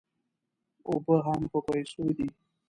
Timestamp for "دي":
2.17-2.27